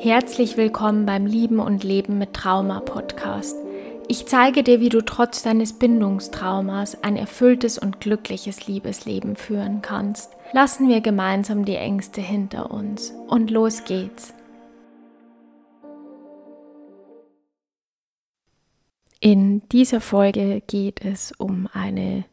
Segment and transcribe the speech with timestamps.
[0.00, 3.56] Herzlich willkommen beim Lieben und Leben mit Trauma Podcast.
[4.06, 10.30] Ich zeige dir, wie du trotz deines Bindungstraumas ein erfülltes und glückliches Liebesleben führen kannst.
[10.52, 14.32] Lassen wir gemeinsam die Ängste hinter uns und los geht's.
[19.18, 22.24] In dieser Folge geht es um eine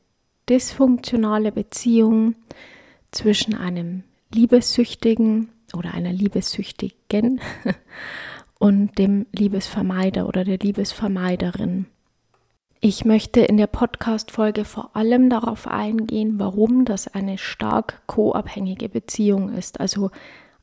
[0.48, 2.36] dysfunktionale Beziehung
[3.10, 7.42] zwischen einem Liebessüchtigen oder einer Liebessüchtigen
[8.60, 11.88] und dem Liebesvermeider oder der Liebesvermeiderin.
[12.82, 19.54] Ich möchte in der Podcast-Folge vor allem darauf eingehen, warum das eine stark co-abhängige Beziehung
[19.54, 20.12] ist, also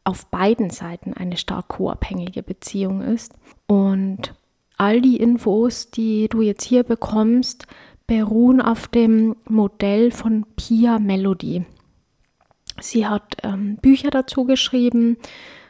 [0.05, 3.33] auf beiden Seiten eine stark co-abhängige Beziehung ist.
[3.67, 4.34] Und
[4.77, 7.67] all die Infos, die du jetzt hier bekommst,
[8.06, 11.65] beruhen auf dem Modell von Pia Melody.
[12.83, 15.17] Sie hat ähm, Bücher dazu geschrieben,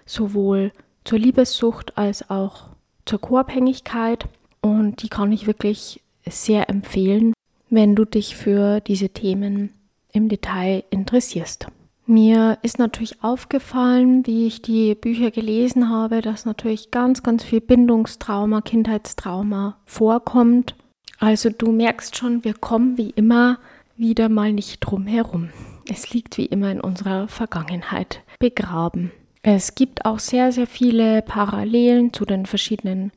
[0.07, 0.73] sowohl
[1.05, 2.69] zur Liebessucht als auch
[3.05, 4.27] zur Co-Abhängigkeit.
[4.61, 7.35] Und die kann ich wirklich sehr empfehlen,
[7.71, 9.73] wenn du dich für diese Themen
[10.13, 11.67] im Detail interessierst.
[12.07, 17.61] Mir ist natürlich aufgefallen, wie ich die Bücher gelesen habe, dass natürlich ganz, ganz viel
[17.61, 20.75] Bindungstrauma, Kindheitstrauma vorkommt.
[21.19, 23.59] Also du merkst schon, wir kommen wie immer
[23.97, 25.51] wieder mal nicht drum herum.
[25.89, 29.13] Es liegt wie immer in unserer Vergangenheit begraben.
[29.43, 33.11] Es gibt auch sehr, sehr viele Parallelen zu den verschiedenen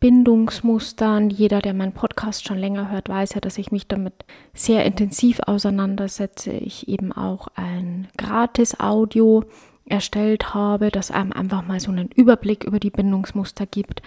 [0.00, 1.28] Bindungsmustern.
[1.28, 5.40] Jeder, der meinen Podcast schon länger hört, weiß ja, dass ich mich damit sehr intensiv
[5.40, 6.52] auseinandersetze.
[6.52, 9.44] Ich eben auch ein Gratis-Audio
[9.84, 14.02] erstellt habe, das einem einfach mal so einen Überblick über die Bindungsmuster gibt.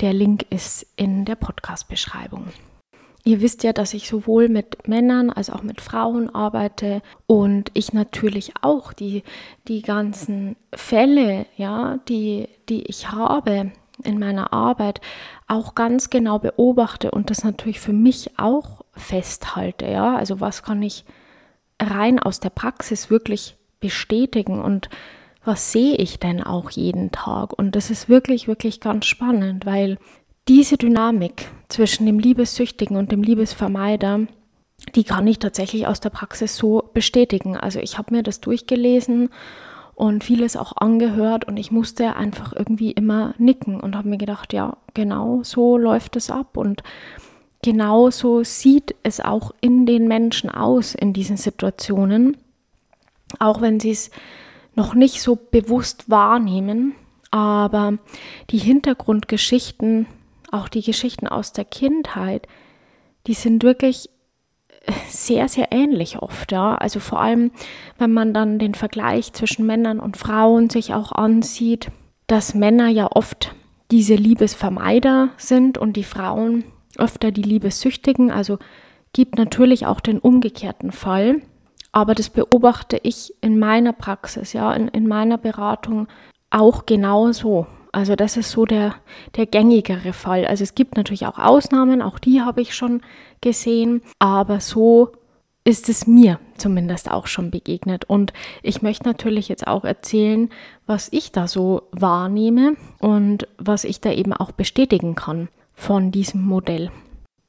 [0.00, 2.48] Der Link ist in der Podcast-Beschreibung.
[3.24, 7.92] Ihr wisst ja, dass ich sowohl mit Männern als auch mit Frauen arbeite und ich
[7.92, 9.24] natürlich auch die,
[9.68, 15.02] die ganzen Fälle, ja, die, die ich habe in meiner Arbeit
[15.46, 20.16] auch ganz genau beobachte und das natürlich für mich auch festhalte, ja.
[20.16, 21.04] Also was kann ich
[21.80, 24.88] rein aus der Praxis wirklich bestätigen und
[25.44, 27.58] was sehe ich denn auch jeden Tag?
[27.58, 29.98] Und das ist wirklich, wirklich ganz spannend, weil
[30.48, 34.26] diese Dynamik zwischen dem Liebessüchtigen und dem Liebesvermeider,
[34.94, 37.56] die kann ich tatsächlich aus der Praxis so bestätigen.
[37.56, 39.28] Also ich habe mir das durchgelesen
[39.94, 44.52] und vieles auch angehört und ich musste einfach irgendwie immer nicken und habe mir gedacht,
[44.52, 46.82] ja, genau so läuft es ab und
[47.62, 52.38] genau so sieht es auch in den Menschen aus in diesen Situationen,
[53.38, 54.10] auch wenn sie es
[54.74, 56.94] noch nicht so bewusst wahrnehmen,
[57.30, 57.98] aber
[58.50, 60.06] die Hintergrundgeschichten
[60.52, 62.46] auch die Geschichten aus der Kindheit,
[63.26, 64.10] die sind wirklich
[65.08, 66.74] sehr, sehr ähnlich oft, ja.
[66.74, 67.50] Also vor allem,
[67.98, 71.90] wenn man dann den Vergleich zwischen Männern und Frauen sich auch ansieht,
[72.26, 73.54] dass Männer ja oft
[73.90, 76.64] diese Liebesvermeider sind und die Frauen
[76.96, 78.30] öfter die Liebessüchtigen.
[78.30, 78.58] Also
[79.12, 81.42] gibt natürlich auch den umgekehrten Fall.
[81.92, 86.06] Aber das beobachte ich in meiner Praxis, ja, in, in meiner Beratung
[86.50, 87.66] auch genauso.
[87.92, 88.94] Also das ist so der,
[89.36, 90.46] der gängigere Fall.
[90.46, 93.02] Also es gibt natürlich auch Ausnahmen, auch die habe ich schon
[93.40, 95.12] gesehen, aber so
[95.64, 98.04] ist es mir zumindest auch schon begegnet.
[98.04, 100.50] Und ich möchte natürlich jetzt auch erzählen,
[100.86, 106.42] was ich da so wahrnehme und was ich da eben auch bestätigen kann von diesem
[106.42, 106.90] Modell.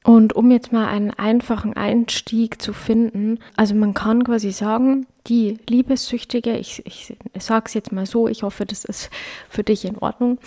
[0.04, 5.58] Und um jetzt mal einen einfachen Einstieg zu finden, also man kann quasi sagen, die
[5.68, 9.10] Liebessüchtige, ich, ich, sage es jetzt mal so, ich hoffe, das ist
[9.48, 10.38] für dich in Ordnung,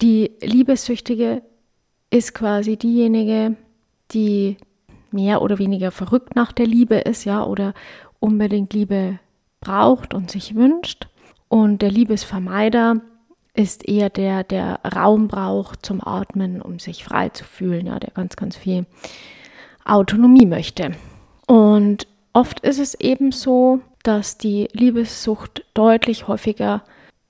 [0.00, 1.42] die Liebessüchtige
[2.10, 3.56] ist quasi diejenige,
[4.12, 4.56] die
[5.10, 7.74] mehr oder weniger verrückt nach der Liebe ist, ja, oder
[8.20, 9.18] unbedingt Liebe
[9.60, 11.08] braucht und sich wünscht.
[11.48, 13.00] Und der Liebesvermeider
[13.56, 18.10] ist eher der, der Raum braucht zum Atmen, um sich frei zu fühlen, ja, der
[18.10, 18.86] ganz, ganz viel
[19.84, 20.92] Autonomie möchte.
[21.46, 26.84] Und oft ist es eben so, dass die Liebessucht deutlich häufiger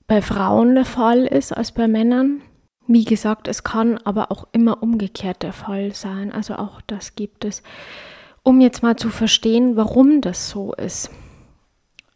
[0.05, 2.41] bei Frauen der Fall ist als bei Männern.
[2.87, 6.31] Wie gesagt, es kann aber auch immer umgekehrt der Fall sein.
[6.31, 7.63] Also auch das gibt es.
[8.43, 11.09] Um jetzt mal zu verstehen, warum das so ist,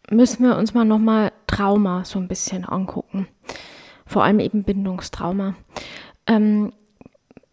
[0.10, 3.28] müssen wir uns mal nochmal Trauma so ein bisschen angucken
[4.12, 5.56] vor allem eben Bindungstrauma.
[6.28, 6.74] Ähm,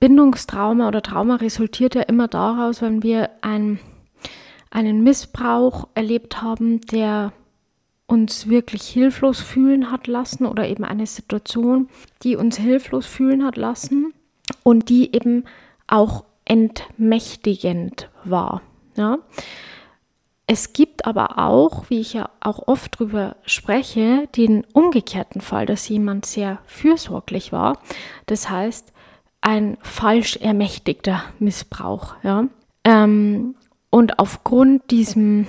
[0.01, 3.79] Bindungstrauma oder Trauma resultiert ja immer daraus, wenn wir ein,
[4.71, 7.33] einen Missbrauch erlebt haben, der
[8.07, 11.89] uns wirklich hilflos fühlen hat lassen oder eben eine Situation,
[12.23, 14.13] die uns hilflos fühlen hat lassen
[14.65, 15.45] und die eben
[15.87, 18.63] auch entmächtigend war.
[18.97, 19.19] Ja?
[20.51, 25.91] Es gibt aber auch, wie ich ja auch oft drüber spreche, den umgekehrten Fall, dass
[25.91, 27.79] jemand sehr fürsorglich war.
[28.25, 28.95] Das heißt,
[29.43, 32.15] ein falsch ermächtigter Missbrauch.
[32.23, 32.47] Ja?
[32.85, 33.57] Ähm,
[33.91, 35.47] und aufgrund diesem,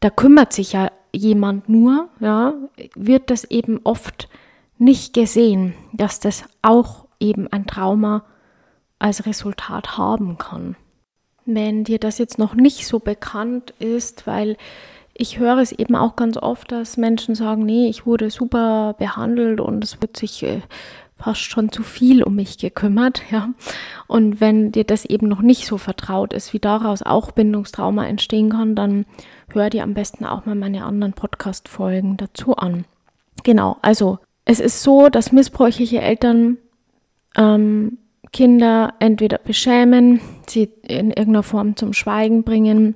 [0.00, 2.54] da kümmert sich ja jemand nur, ja,
[2.94, 4.30] wird das eben oft
[4.78, 8.24] nicht gesehen, dass das auch eben ein Trauma
[8.98, 10.74] als Resultat haben kann.
[11.50, 14.58] Wenn dir das jetzt noch nicht so bekannt ist, weil
[15.14, 19.58] ich höre es eben auch ganz oft, dass Menschen sagen, nee, ich wurde super behandelt
[19.58, 20.60] und es wird sich äh,
[21.16, 23.48] fast schon zu viel um mich gekümmert, ja.
[24.06, 28.50] Und wenn dir das eben noch nicht so vertraut ist, wie daraus auch Bindungstrauma entstehen
[28.50, 29.06] kann, dann
[29.48, 32.84] hör dir am besten auch mal meine anderen Podcast-Folgen dazu an.
[33.42, 36.58] Genau, also es ist so, dass missbräuchliche Eltern
[37.38, 37.96] ähm,
[38.32, 42.94] Kinder entweder beschämen, sie in irgendeiner Form zum Schweigen bringen,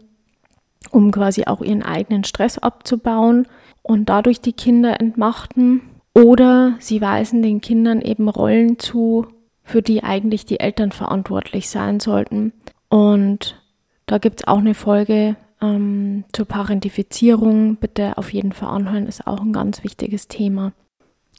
[0.90, 3.46] um quasi auch ihren eigenen Stress abzubauen
[3.82, 5.82] und dadurch die Kinder entmachten
[6.14, 9.26] oder sie weisen den Kindern eben Rollen zu,
[9.64, 12.52] für die eigentlich die Eltern verantwortlich sein sollten.
[12.88, 13.62] Und
[14.06, 17.76] da gibt es auch eine Folge ähm, zur Parentifizierung.
[17.76, 20.72] Bitte auf jeden Fall anhören, ist auch ein ganz wichtiges Thema.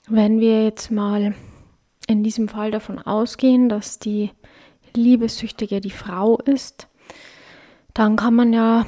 [0.07, 1.35] Wenn wir jetzt mal
[2.07, 4.31] in diesem Fall davon ausgehen, dass die
[4.95, 6.87] Liebessüchtige die Frau ist,
[7.93, 8.85] dann kann man ja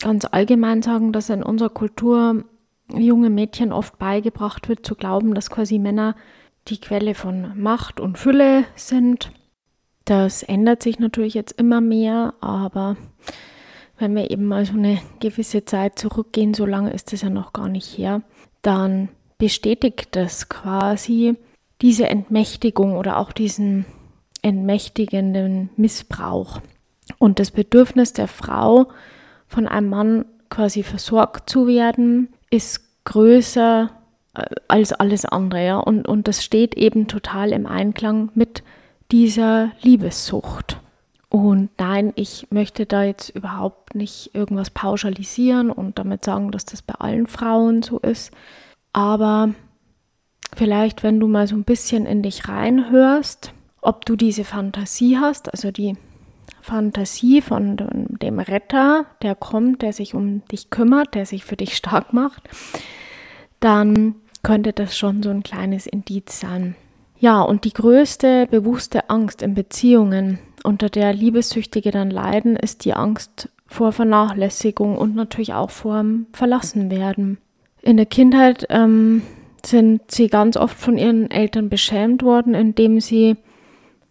[0.00, 2.44] ganz allgemein sagen, dass in unserer Kultur
[2.92, 6.14] junge Mädchen oft beigebracht wird, zu glauben, dass quasi Männer
[6.68, 9.32] die Quelle von Macht und Fülle sind.
[10.04, 12.96] Das ändert sich natürlich jetzt immer mehr, aber
[13.98, 17.52] wenn wir eben mal so eine gewisse Zeit zurückgehen, so lange ist es ja noch
[17.52, 18.22] gar nicht her,
[18.62, 19.08] dann
[19.38, 21.36] bestätigt das quasi
[21.82, 23.86] diese Entmächtigung oder auch diesen
[24.42, 26.60] entmächtigenden Missbrauch
[27.18, 28.88] und das Bedürfnis der Frau,
[29.46, 33.90] von einem Mann quasi versorgt zu werden, ist größer
[34.34, 35.64] äh, als alles andere.
[35.64, 35.78] Ja?
[35.78, 38.62] Und, und das steht eben total im Einklang mit
[39.10, 40.80] dieser Liebessucht.
[41.30, 46.80] Und nein, ich möchte da jetzt überhaupt nicht irgendwas pauschalisieren und damit sagen, dass das
[46.82, 48.32] bei allen Frauen so ist.
[48.92, 49.50] Aber
[50.56, 55.52] vielleicht, wenn du mal so ein bisschen in dich reinhörst, ob du diese Fantasie hast,
[55.52, 55.96] also die
[56.60, 57.76] Fantasie von
[58.20, 62.42] dem Retter, der kommt, der sich um dich kümmert, der sich für dich stark macht,
[63.60, 66.76] dann könnte das schon so ein kleines Indiz sein.
[67.18, 72.94] Ja, und die größte bewusste Angst in Beziehungen, unter der Liebessüchtige dann leiden, ist die
[72.94, 77.38] Angst vor Vernachlässigung und natürlich auch vor Verlassenwerden.
[77.82, 79.22] In der Kindheit ähm,
[79.64, 83.36] sind sie ganz oft von ihren Eltern beschämt worden, indem sie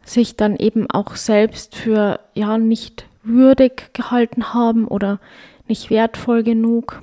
[0.03, 5.19] sich dann eben auch selbst für ja nicht würdig gehalten haben oder
[5.67, 7.01] nicht wertvoll genug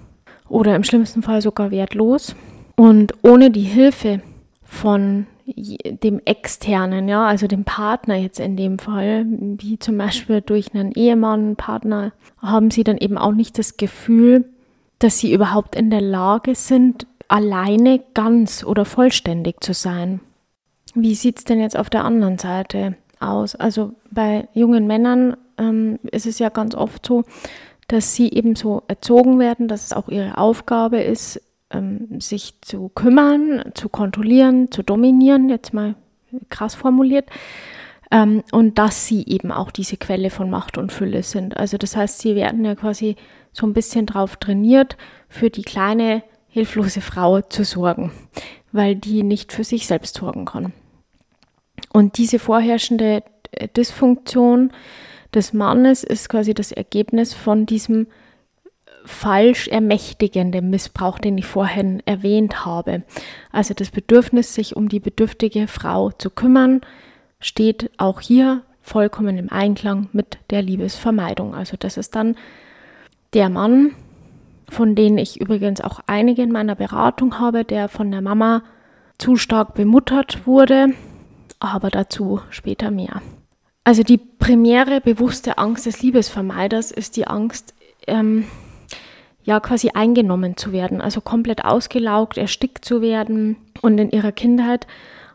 [0.49, 2.35] oder im schlimmsten Fall sogar wertlos.
[2.77, 4.21] Und ohne die Hilfe
[4.65, 10.75] von dem externen, ja, also dem Partner jetzt in dem Fall, wie zum Beispiel durch
[10.75, 14.47] einen Ehemann, Partner, haben sie dann eben auch nicht das Gefühl,
[14.99, 20.21] dass sie überhaupt in der Lage sind, alleine ganz oder vollständig zu sein.
[20.95, 23.55] Wie sieht es denn jetzt auf der anderen Seite aus?
[23.55, 27.25] Also bei jungen Männern ähm, ist es ja ganz oft so,
[27.89, 31.41] dass sie eben so erzogen werden, dass es auch ihre Aufgabe ist,
[31.71, 35.95] ähm, sich zu kümmern, zu kontrollieren, zu dominieren, jetzt mal
[36.49, 37.29] krass formuliert,
[38.11, 41.57] ähm, und dass sie eben auch diese Quelle von Macht und Fülle sind.
[41.57, 43.17] Also das heißt, sie werden ja quasi
[43.53, 44.97] so ein bisschen drauf trainiert,
[45.29, 46.23] für die kleine
[46.55, 48.13] hilflose Frau zu sorgen,
[48.71, 50.73] weil die nicht für sich selbst sorgen kann.
[51.93, 53.25] Und diese vorherrschende
[53.77, 54.71] Dysfunktion
[55.35, 58.07] des Mannes ist quasi das Ergebnis von diesem
[59.05, 63.03] falsch ermächtigenden Missbrauch, den ich vorhin erwähnt habe.
[63.51, 66.83] Also das Bedürfnis, sich um die bedürftige Frau zu kümmern,
[67.41, 71.53] steht auch hier vollkommen im Einklang mit der Liebesvermeidung.
[71.53, 72.37] Also das ist dann
[73.33, 73.97] der Mann,
[74.69, 78.63] von denen ich übrigens auch einige in meiner Beratung habe, der von der Mama
[79.19, 80.91] zu stark bemuttert wurde,
[81.61, 83.23] aber dazu später mehr.
[83.85, 87.75] Also die primäre bewusste Angst des Liebesvermeiders ist die Angst,
[88.07, 88.47] ähm,
[89.45, 93.57] ja quasi eingenommen zu werden, also komplett ausgelaugt, erstickt zu werden.
[93.83, 94.87] Und in ihrer Kindheit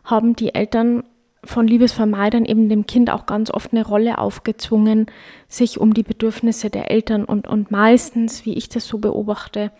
[0.04, 1.04] haben die Eltern
[1.44, 5.06] von Liebesvermeidern eben dem Kind auch ganz oft eine Rolle aufgezwungen,
[5.48, 9.72] sich um die Bedürfnisse der Eltern und, und meistens, wie ich das so beobachte,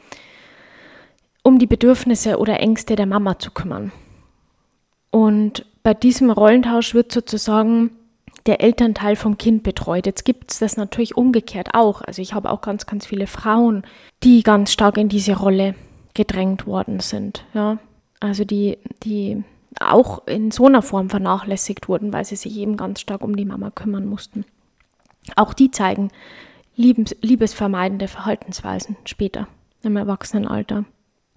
[1.42, 3.92] um die Bedürfnisse oder Ängste der Mama zu kümmern.
[5.10, 7.90] Und bei diesem Rollentausch wird sozusagen
[8.46, 10.06] der Elternteil vom Kind betreut.
[10.06, 12.00] Jetzt gibt es das natürlich umgekehrt auch.
[12.02, 13.82] Also ich habe auch ganz, ganz viele Frauen,
[14.22, 15.74] die ganz stark in diese Rolle
[16.14, 17.44] gedrängt worden sind.
[17.54, 17.78] Ja,
[18.18, 19.42] also die, die
[19.80, 23.44] auch in so einer Form vernachlässigt wurden, weil sie sich eben ganz stark um die
[23.44, 24.44] Mama kümmern mussten.
[25.36, 26.10] Auch die zeigen
[26.76, 29.48] liebes, liebesvermeidende Verhaltensweisen später
[29.82, 30.84] im Erwachsenenalter.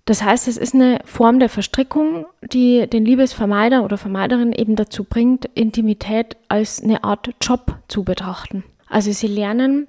[0.05, 5.05] Das heißt, es ist eine Form der Verstrickung, die den Liebesvermeider oder Vermeiderin eben dazu
[5.05, 8.65] bringt, Intimität als eine Art Job zu betrachten.
[8.89, 9.87] Also sie lernen,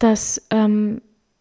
[0.00, 1.00] dass ähm,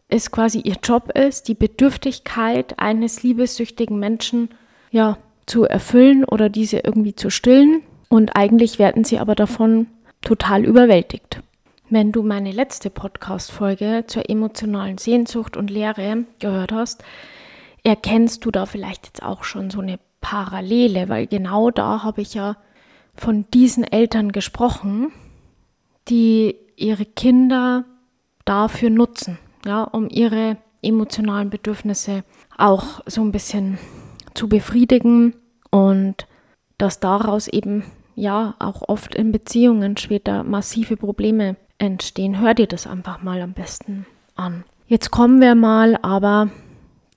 [0.09, 4.49] es quasi ihr Job ist, die Bedürftigkeit eines liebessüchtigen Menschen
[4.91, 7.83] ja, zu erfüllen oder diese irgendwie zu stillen.
[8.09, 9.87] Und eigentlich werden sie aber davon
[10.21, 11.41] total überwältigt.
[11.89, 17.03] Wenn du meine letzte Podcast-Folge zur emotionalen Sehnsucht und Lehre gehört hast,
[17.83, 22.33] erkennst du da vielleicht jetzt auch schon so eine Parallele, weil genau da habe ich
[22.33, 22.57] ja
[23.15, 25.11] von diesen Eltern gesprochen,
[26.07, 27.85] die ihre Kinder
[28.45, 32.23] dafür nutzen, ja, um ihre emotionalen Bedürfnisse
[32.57, 33.77] auch so ein bisschen
[34.33, 35.35] zu befriedigen
[35.71, 36.27] und
[36.77, 37.83] dass daraus eben
[38.15, 42.39] ja auch oft in Beziehungen später massive Probleme entstehen.
[42.39, 44.63] Hör dir das einfach mal am besten an.
[44.87, 46.49] Jetzt kommen wir mal aber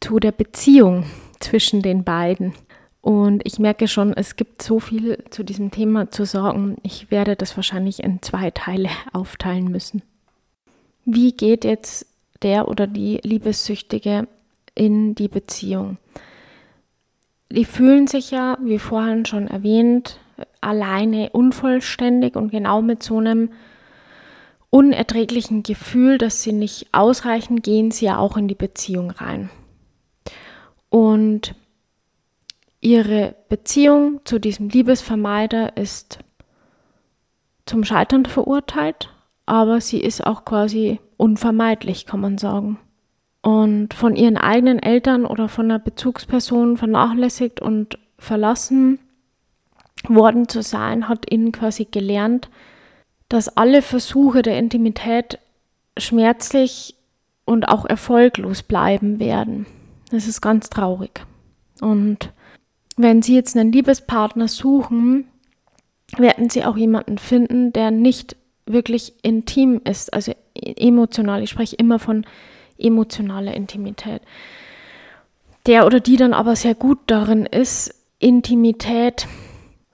[0.00, 1.04] zu der Beziehung
[1.40, 2.54] zwischen den beiden.
[3.00, 6.76] Und ich merke schon, es gibt so viel zu diesem Thema zu sagen.
[6.82, 10.02] Ich werde das wahrscheinlich in zwei Teile aufteilen müssen.
[11.04, 12.06] Wie geht jetzt
[12.42, 14.26] der oder die Liebessüchtige
[14.75, 15.99] in die Beziehung?
[17.50, 20.18] Die fühlen sich ja, wie vorhin schon erwähnt,
[20.60, 23.50] alleine unvollständig und genau mit so einem
[24.70, 29.48] unerträglichen Gefühl, dass sie nicht ausreichen, gehen sie ja auch in die Beziehung rein.
[30.90, 31.54] Und
[32.80, 36.18] ihre Beziehung zu diesem Liebesvermeider ist
[37.64, 39.10] zum Scheitern verurteilt,
[39.44, 42.78] aber sie ist auch quasi unvermeidlich, kann man sagen.
[43.46, 48.98] Und von ihren eigenen Eltern oder von einer Bezugsperson vernachlässigt und verlassen
[50.08, 52.50] worden zu sein, hat ihnen quasi gelernt,
[53.28, 55.38] dass alle Versuche der Intimität
[55.96, 56.96] schmerzlich
[57.44, 59.66] und auch erfolglos bleiben werden.
[60.10, 61.24] Das ist ganz traurig.
[61.80, 62.32] Und
[62.96, 65.28] wenn Sie jetzt einen Liebespartner suchen,
[66.16, 68.34] werden Sie auch jemanden finden, der nicht
[68.66, 71.44] wirklich intim ist, also emotional.
[71.44, 72.26] Ich spreche immer von
[72.78, 74.23] emotionaler Intimität.
[75.66, 79.26] Der oder die dann aber sehr gut darin ist, Intimität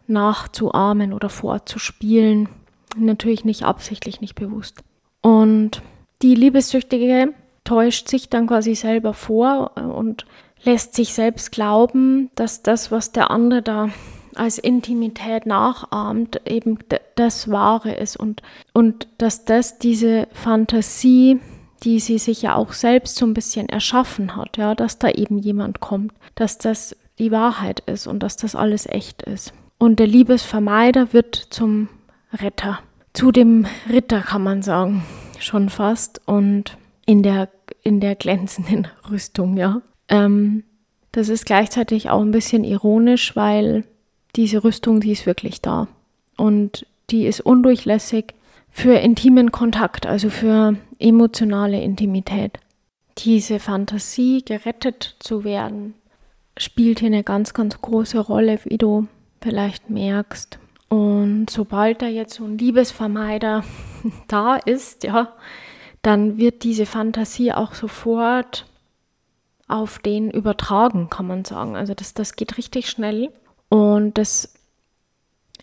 [0.07, 2.49] nachzuahmen oder vorzuspielen.
[2.97, 4.83] Natürlich nicht absichtlich, nicht bewusst.
[5.23, 5.83] Und
[6.21, 7.33] die Liebessüchtige
[7.65, 10.27] täuscht sich dann quasi selber vor und
[10.63, 13.89] lässt sich selbst glauben, dass das, was der andere da
[14.35, 16.79] als Intimität nachahmt, eben
[17.17, 21.41] das Wahre ist und, und dass das diese Fantasie,
[21.83, 25.39] die sie sich ja auch selbst so ein bisschen erschaffen hat, ja, dass da eben
[25.39, 29.53] jemand kommt, dass das die Wahrheit ist und dass das alles echt ist.
[29.79, 31.89] Und der Liebesvermeider wird zum
[32.33, 32.79] Retter,
[33.13, 35.05] zu dem Ritter kann man sagen,
[35.39, 36.21] schon fast.
[36.27, 37.49] Und in der,
[37.83, 39.83] in der glänzenden Rüstung, ja.
[40.09, 40.65] Ähm,
[41.13, 43.85] das ist gleichzeitig auch ein bisschen ironisch, weil
[44.35, 45.89] diese Rüstung, die ist wirklich da.
[46.37, 48.35] Und die ist undurchlässig
[48.73, 52.59] für intimen Kontakt, also für emotionale Intimität.
[53.19, 55.95] Diese Fantasie, gerettet zu werden,
[56.57, 59.07] spielt hier eine ganz, ganz große Rolle, wie du
[59.43, 60.59] vielleicht merkst.
[60.89, 63.63] Und sobald da jetzt so ein Liebesvermeider
[64.29, 65.35] da ist, ja,
[66.01, 68.67] dann wird diese Fantasie auch sofort
[69.69, 71.77] auf den übertragen, kann man sagen.
[71.77, 73.31] Also das, das geht richtig schnell
[73.69, 74.55] und das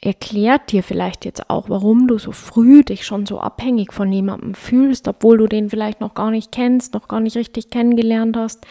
[0.02, 4.54] erklärt dir vielleicht jetzt auch, warum du so früh dich schon so abhängig von jemandem
[4.54, 8.66] fühlst, obwohl du den vielleicht noch gar nicht kennst, noch gar nicht richtig kennengelernt hast.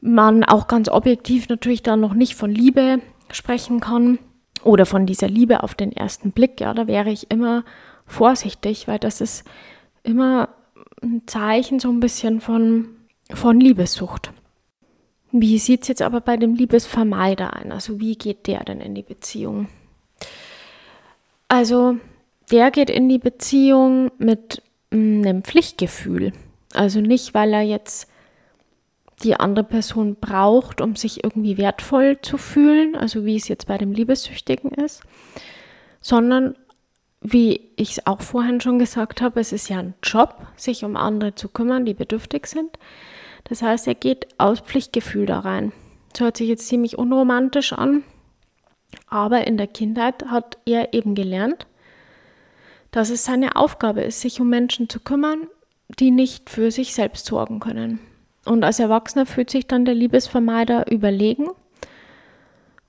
[0.00, 3.00] Man auch ganz objektiv natürlich dann noch nicht von Liebe
[3.30, 4.18] sprechen kann
[4.62, 6.60] oder von dieser Liebe auf den ersten Blick.
[6.60, 7.64] Ja, da wäre ich immer
[8.06, 9.44] vorsichtig, weil das ist
[10.02, 10.50] immer
[11.02, 12.88] ein Zeichen so ein bisschen von,
[13.32, 14.32] von Liebessucht.
[15.32, 17.72] Wie sieht es jetzt aber bei dem Liebesvermeider ein?
[17.72, 19.68] Also wie geht der denn in die Beziehung?
[21.50, 21.96] Also
[22.52, 26.32] der geht in die Beziehung mit mm, einem Pflichtgefühl.
[26.74, 28.08] Also nicht, weil er jetzt
[29.24, 33.76] die andere Person braucht, um sich irgendwie wertvoll zu fühlen, also wie es jetzt bei
[33.78, 35.02] dem Liebessüchtigen ist,
[36.00, 36.54] sondern
[37.20, 40.96] wie ich es auch vorhin schon gesagt habe, es ist ja ein Job, sich um
[40.96, 42.78] andere zu kümmern, die bedürftig sind.
[43.42, 45.72] Das heißt, er geht aus Pflichtgefühl da rein.
[46.12, 48.04] Das hört sich jetzt ziemlich unromantisch an,
[49.08, 51.66] aber in der Kindheit hat er eben gelernt,
[52.90, 55.46] dass es seine Aufgabe ist, sich um Menschen zu kümmern,
[55.98, 58.00] die nicht für sich selbst sorgen können.
[58.44, 61.48] Und als Erwachsener fühlt sich dann der Liebesvermeider überlegen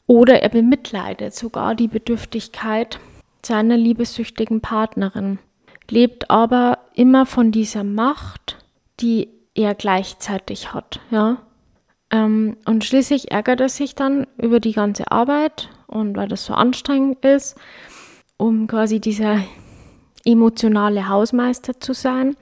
[0.07, 2.99] oder er bemitleidet sogar die Bedürftigkeit
[3.45, 5.39] seiner liebessüchtigen Partnerin,
[5.89, 8.57] lebt aber immer von dieser Macht,
[8.99, 11.37] die er gleichzeitig hat, ja.
[12.11, 16.53] Ähm, und schließlich ärgert er sich dann über die ganze Arbeit und weil das so
[16.53, 17.55] anstrengend ist,
[18.37, 19.39] um quasi dieser
[20.25, 22.35] emotionale Hausmeister zu sein.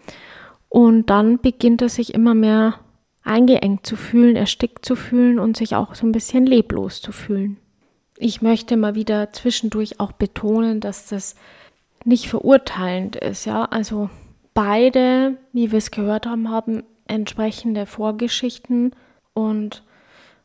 [0.70, 2.76] Und dann beginnt er sich immer mehr
[3.24, 7.58] eingeengt zu fühlen, erstickt zu fühlen und sich auch so ein bisschen leblos zu fühlen.
[8.18, 11.36] Ich möchte mal wieder zwischendurch auch betonen, dass das
[12.06, 13.66] nicht verurteilend ist, ja.
[13.66, 14.10] Also
[14.54, 18.92] beide, wie wir es gehört haben, haben entsprechende Vorgeschichten
[19.34, 19.84] und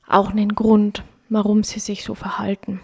[0.06, 2.80] auch einen Grund, warum sie sich so verhalten.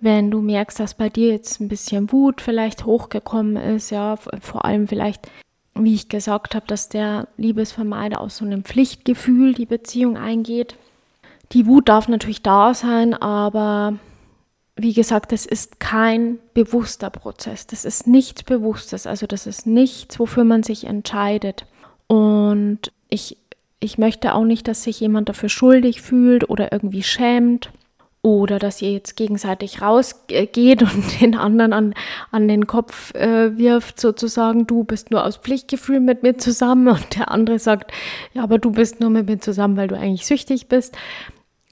[0.00, 4.64] Wenn du merkst, dass bei dir jetzt ein bisschen Wut vielleicht hochgekommen ist, ja, vor
[4.64, 5.30] allem vielleicht,
[5.74, 10.76] wie ich gesagt habe, dass der Liebesvermeider aus so einem Pflichtgefühl die Beziehung eingeht.
[11.52, 13.98] Die Wut darf natürlich da sein, aber
[14.76, 17.66] wie gesagt, das ist kein bewusster Prozess.
[17.66, 19.06] Das ist nichts Bewusstes.
[19.06, 21.64] Also das ist nichts, wofür man sich entscheidet.
[22.08, 23.38] Und ich,
[23.80, 27.70] ich möchte auch nicht, dass sich jemand dafür schuldig fühlt oder irgendwie schämt
[28.26, 31.94] oder dass ihr jetzt gegenseitig rausgeht und den anderen an,
[32.32, 37.14] an den Kopf äh, wirft, sozusagen, du bist nur aus Pflichtgefühl mit mir zusammen und
[37.16, 37.92] der andere sagt,
[38.34, 40.98] ja, aber du bist nur mit mir zusammen, weil du eigentlich süchtig bist.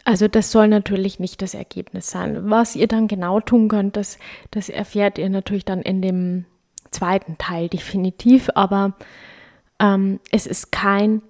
[0.05, 2.49] Also das soll natürlich nicht das Ergebnis sein.
[2.49, 4.19] Was ihr dann genau tun könnt, das,
[4.53, 6.45] das erfährt ihr natürlich dann in dem
[6.91, 8.95] zweiten Teil definitiv, aber
[9.81, 11.21] ähm, es ist kein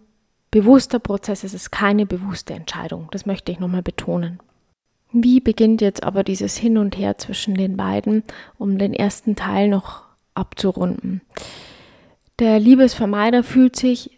[0.50, 3.09] bewusster Prozess, es ist keine bewusste Entscheidung.
[3.11, 4.40] Das möchte ich nochmal betonen.
[5.16, 8.25] Wie beginnt jetzt aber dieses Hin und Her zwischen den beiden,
[8.59, 10.02] um den ersten Teil noch
[10.35, 11.21] abzurunden?
[12.40, 14.11] Der Liebesvermeider fühlt sich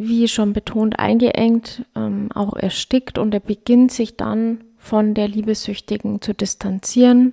[0.00, 6.22] wie schon betont, eingeengt, ähm, auch erstickt und er beginnt sich dann von der Liebessüchtigen
[6.22, 7.32] zu distanzieren.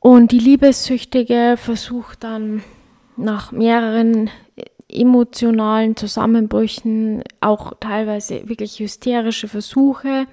[0.00, 2.64] Und die Liebessüchtige versucht dann
[3.16, 4.30] nach mehreren
[4.88, 10.26] emotionalen Zusammenbrüchen, auch teilweise wirklich hysterische Versuche,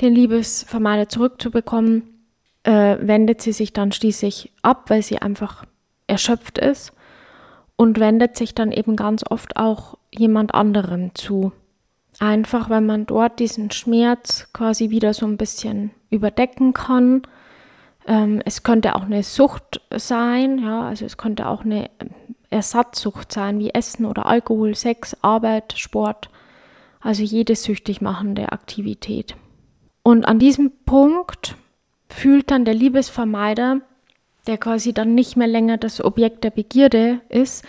[0.00, 2.02] den Liebesvermeider zurückzubekommen,
[2.64, 5.64] äh, wendet sie sich dann schließlich ab, weil sie einfach
[6.06, 6.92] erschöpft ist
[7.76, 11.52] und wendet sich dann eben ganz oft auch jemand anderem zu.
[12.20, 17.22] Einfach, weil man dort diesen Schmerz quasi wieder so ein bisschen überdecken kann.
[18.06, 21.90] Ähm, es könnte auch eine Sucht sein, ja, also es könnte auch eine
[22.50, 26.28] Ersatzsucht sein, wie Essen oder Alkohol, Sex, Arbeit, Sport,
[27.00, 29.34] also jede süchtig machende Aktivität.
[30.04, 31.56] Und an diesem Punkt
[32.08, 33.80] fühlt dann der Liebesvermeider,
[34.46, 37.64] der quasi dann nicht mehr länger das Objekt der Begierde ist,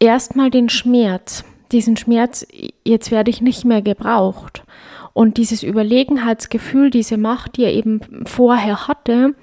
[0.00, 1.44] erstmal den Schmerz.
[1.72, 2.46] Diesen Schmerz,
[2.84, 4.64] jetzt werde ich nicht mehr gebraucht.
[5.12, 9.34] Und dieses Überlegenheitsgefühl, diese Macht, die er eben vorher hatte,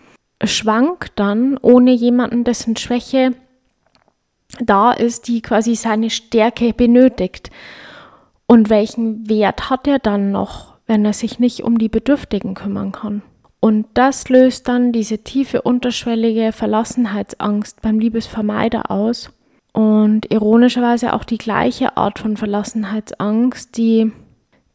[0.43, 3.32] schwankt dann ohne jemanden, dessen Schwäche
[4.60, 7.49] da ist, die quasi seine Stärke benötigt.
[8.45, 12.91] Und welchen Wert hat er dann noch, wenn er sich nicht um die Bedürftigen kümmern
[12.91, 13.23] kann?
[13.60, 19.32] Und das löst dann diese tiefe unterschwellige Verlassenheitsangst beim Liebesvermeider aus.
[19.71, 24.12] Und ironischerweise auch die gleiche Art von Verlassenheitsangst, die,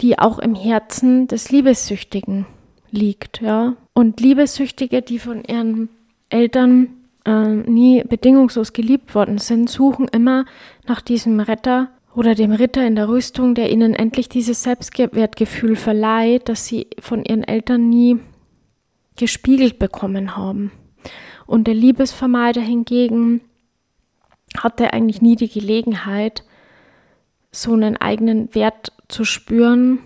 [0.01, 2.47] die auch im Herzen des Liebessüchtigen
[2.91, 3.41] liegt.
[3.41, 3.77] Ja?
[3.93, 5.89] Und Liebessüchtige, die von ihren
[6.31, 6.89] Eltern
[7.25, 10.47] äh, nie bedingungslos geliebt worden sind, suchen immer
[10.89, 16.49] nach diesem Retter oder dem Ritter in der Rüstung, der ihnen endlich dieses Selbstwertgefühl verleiht,
[16.49, 18.19] das sie von ihren Eltern nie
[19.17, 20.73] gespiegelt bekommen haben.
[21.47, 23.41] Und der Liebesvermeider hingegen
[24.57, 26.43] hatte eigentlich nie die Gelegenheit,
[27.53, 30.01] so einen eigenen Wert zu spüren,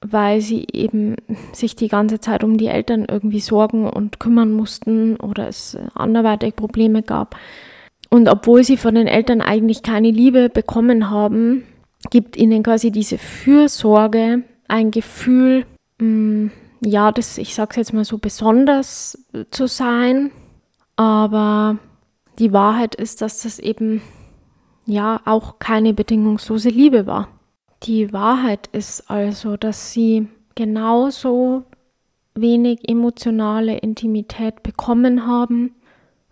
[0.00, 1.16] weil sie eben
[1.52, 6.54] sich die ganze Zeit um die Eltern irgendwie sorgen und kümmern mussten oder es anderweitig
[6.54, 7.34] Probleme gab.
[8.10, 11.64] Und obwohl sie von den Eltern eigentlich keine Liebe bekommen haben,
[12.10, 15.66] gibt ihnen quasi diese Fürsorge ein Gefühl,
[15.98, 16.50] mh, mm,
[16.84, 19.18] ja, das, ich sag's jetzt mal so, besonders
[19.50, 20.30] zu sein.
[20.96, 21.78] Aber
[22.38, 24.02] die Wahrheit ist, dass das eben
[24.86, 27.28] ja auch keine bedingungslose Liebe war.
[27.82, 31.64] Die Wahrheit ist also, dass sie genauso
[32.34, 35.74] wenig emotionale Intimität bekommen haben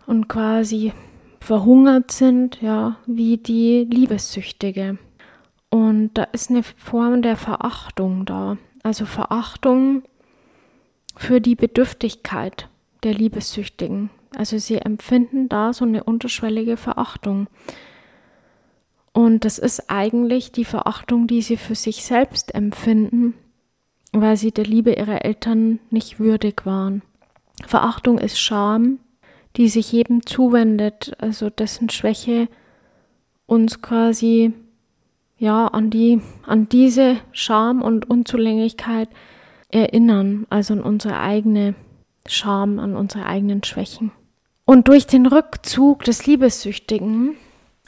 [0.05, 0.93] und quasi
[1.45, 4.97] verhungert sind, ja, wie die Liebessüchtige.
[5.69, 8.57] Und da ist eine Form der Verachtung da.
[8.83, 10.03] Also Verachtung
[11.15, 12.67] für die Bedürftigkeit
[13.03, 14.09] der Liebessüchtigen.
[14.35, 17.47] Also sie empfinden da so eine unterschwellige Verachtung.
[19.13, 23.33] Und das ist eigentlich die Verachtung, die sie für sich selbst empfinden,
[24.11, 27.01] weil sie der Liebe ihrer Eltern nicht würdig waren.
[27.65, 28.99] Verachtung ist Scham,
[29.57, 32.47] die sich jedem zuwendet, also dessen Schwäche
[33.45, 34.53] uns quasi
[35.37, 39.09] ja an die an diese Scham und Unzulänglichkeit
[39.69, 41.75] erinnern, also an unsere eigene
[42.27, 44.11] Scham, an unsere eigenen Schwächen.
[44.65, 47.35] Und durch den Rückzug des Liebessüchtigen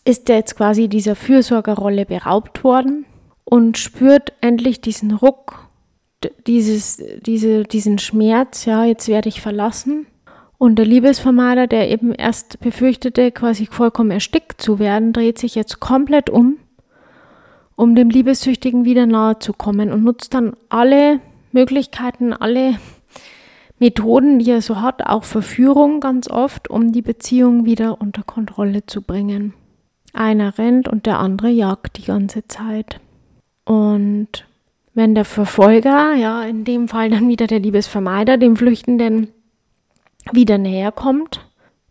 [0.06, 3.06] ist er jetzt quasi dieser Fürsorgerrolle beraubt worden
[3.44, 5.68] und spürt endlich diesen Ruck,
[6.46, 10.06] dieses, diese, diesen Schmerz, ja, jetzt werde ich verlassen.
[10.58, 15.80] Und der Liebesvermeider, der eben erst befürchtete, quasi vollkommen erstickt zu werden, dreht sich jetzt
[15.80, 16.58] komplett um,
[17.76, 21.20] um dem Liebessüchtigen wieder nahe zu kommen und nutzt dann alle
[21.52, 22.76] Möglichkeiten, alle
[23.80, 28.86] Methoden, die er so hat, auch Verführung ganz oft, um die Beziehung wieder unter Kontrolle
[28.88, 29.54] zu bringen.
[30.14, 33.00] Einer rennt und der andere jagt die ganze Zeit.
[33.66, 34.46] Und
[34.96, 39.28] wenn der Verfolger, ja, in dem Fall dann wieder der Liebesvermeider, dem Flüchtenden
[40.34, 41.46] wieder näher kommt,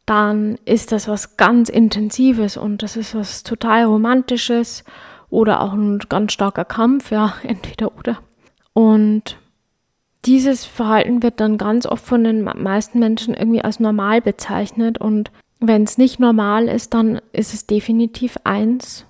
[0.07, 4.85] dann ist das was ganz Intensives und das ist was total Romantisches
[5.29, 8.19] oder auch ein ganz starker Kampf, ja, entweder oder.
[8.73, 9.39] Und
[10.25, 15.31] dieses Verhalten wird dann ganz oft von den meisten Menschen irgendwie als normal bezeichnet und
[15.59, 19.07] wenn es nicht normal ist, dann ist es definitiv eins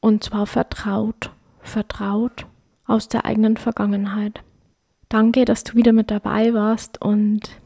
[0.00, 1.30] und zwar vertraut,
[1.60, 2.46] vertraut
[2.86, 4.42] aus der eigenen Vergangenheit.
[5.08, 7.60] Danke, dass du wieder mit dabei warst und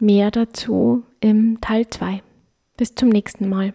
[0.00, 2.22] Mehr dazu im Teil 2.
[2.76, 3.74] Bis zum nächsten Mal.